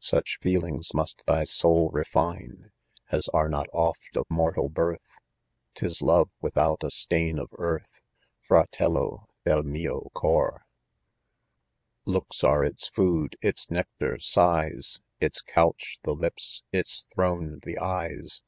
Such 0.00 0.40
feelfngs 0.40 0.92
rmrst 0.92 1.22
thy 1.24 1.44
soul 1.44 1.88
refine 1.90 2.72
As 3.12 3.28
arc 3.28 3.48
not 3.52 3.68
oft 3.72 4.16
of 4.16 4.26
mortal 4.28 4.68
birth:? 4.68 5.20
Tis 5.72 6.02
'love 6.02 6.30
without 6.40 6.82
a 6.82 6.90
stain, 6.90 7.38
of 7.38 7.48
earth, 7.58 8.00
Fraiello 8.50 9.26
del 9.44 9.62
mio 9.62 10.10
cor. 10.12 10.66
Looks 12.04 12.42
are 12.42 12.64
its 12.64 12.88
food, 12.88 13.36
its 13.40 13.70
nectar 13.70 14.18
sighs, 14.18 15.00
Its 15.20 15.40
couch 15.42 16.00
the 16.02 16.14
lips, 16.16 16.64
its 16.72 17.06
throne 17.14 17.60
the 17.62 17.78
eyes. 17.78 18.42